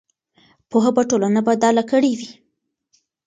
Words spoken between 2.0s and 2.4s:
وي.